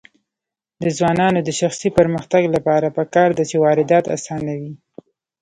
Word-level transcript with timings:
د 0.83 0.85
ځوانانو 0.97 1.39
د 1.43 1.49
شخصي 1.59 1.89
پرمختګ 1.97 2.43
لپاره 2.55 2.87
پکار 2.97 3.29
ده 3.37 3.43
چې 3.49 3.55
واردات 3.63 4.05
اسانوي. 4.15 4.73